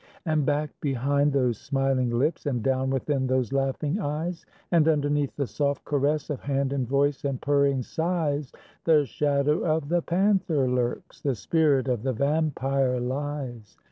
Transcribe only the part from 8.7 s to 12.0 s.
The shadow of the panther lurks, The spirit